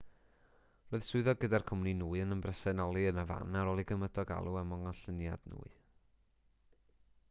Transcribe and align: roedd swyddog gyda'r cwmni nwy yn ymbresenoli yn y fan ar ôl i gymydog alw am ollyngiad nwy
roedd 0.93 1.03
swyddog 1.07 1.43
gyda'r 1.43 1.65
cwmni 1.71 1.93
nwy 1.99 2.23
yn 2.23 2.33
ymbresenoli 2.37 3.05
yn 3.11 3.21
y 3.23 3.27
fan 3.33 3.61
ar 3.63 3.71
ôl 3.75 3.83
i 3.83 3.87
gymydog 3.93 4.33
alw 4.39 4.57
am 4.63 4.73
ollyngiad 4.79 5.47
nwy 5.55 5.75